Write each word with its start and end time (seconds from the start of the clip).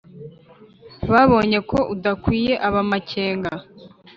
Babonye 1.11 1.59
ko 1.69 1.77
udakwiye 1.93 2.53
ab’amakenga 2.67 3.51